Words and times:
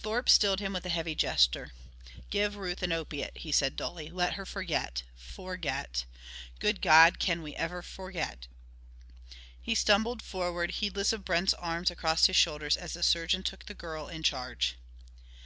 Thorpe 0.00 0.28
stilled 0.28 0.58
him 0.58 0.72
with 0.72 0.84
a 0.84 0.88
heavy 0.88 1.14
gesture. 1.14 1.70
"Give 2.28 2.56
Ruth 2.56 2.82
an 2.82 2.90
opiate," 2.90 3.36
he 3.38 3.52
said 3.52 3.76
dully. 3.76 4.10
"Let 4.10 4.32
her 4.34 4.44
forget... 4.44 5.04
forget!... 5.14 6.06
Good 6.58 6.82
God, 6.82 7.20
can 7.20 7.40
we 7.40 7.54
ever 7.54 7.80
forget" 7.80 8.48
He 9.62 9.76
stumbled 9.76 10.22
forward, 10.22 10.72
heedless 10.72 11.12
of 11.12 11.24
Brent's 11.24 11.54
arm 11.54 11.84
across 11.88 12.26
his 12.26 12.34
shoulders 12.34 12.76
as 12.76 12.94
the 12.94 13.04
surgeon 13.04 13.44
took 13.44 13.66
the 13.66 13.74
girl 13.74 14.08
in 14.08 14.24
charge. 14.24 14.76